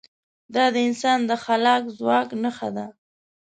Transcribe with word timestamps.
دا 0.55 0.65
د 0.73 0.75
انسان 0.87 1.19
د 1.29 1.31
خلاق 1.43 1.83
ځواک 1.97 2.29
نښه 2.43 2.69
ده. 2.75 2.85